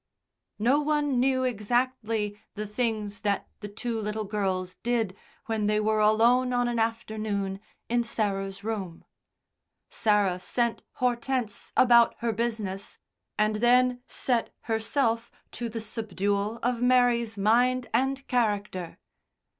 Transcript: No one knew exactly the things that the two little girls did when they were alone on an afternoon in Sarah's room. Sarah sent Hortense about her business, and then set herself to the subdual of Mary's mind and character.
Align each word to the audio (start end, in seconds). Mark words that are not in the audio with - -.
No 0.57 0.79
one 0.81 1.19
knew 1.19 1.43
exactly 1.43 2.35
the 2.55 2.65
things 2.65 3.19
that 3.21 3.47
the 3.59 3.67
two 3.67 4.01
little 4.01 4.23
girls 4.23 4.73
did 4.81 5.15
when 5.45 5.67
they 5.67 5.79
were 5.79 5.99
alone 5.99 6.53
on 6.53 6.67
an 6.67 6.79
afternoon 6.79 7.59
in 7.87 8.03
Sarah's 8.03 8.63
room. 8.63 9.05
Sarah 9.91 10.39
sent 10.39 10.81
Hortense 10.93 11.71
about 11.77 12.15
her 12.17 12.33
business, 12.33 12.97
and 13.37 13.57
then 13.57 14.01
set 14.07 14.49
herself 14.61 15.29
to 15.51 15.69
the 15.69 15.81
subdual 15.81 16.57
of 16.63 16.81
Mary's 16.81 17.37
mind 17.37 17.87
and 17.93 18.25
character. 18.27 18.97